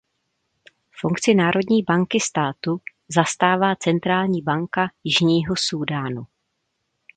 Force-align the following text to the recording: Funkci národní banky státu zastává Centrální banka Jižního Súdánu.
Funkci 0.99 1.33
národní 1.35 1.83
banky 1.83 2.19
státu 2.19 2.77
zastává 3.07 3.75
Centrální 3.75 4.41
banka 4.41 4.87
Jižního 5.03 5.55
Súdánu. 5.57 6.27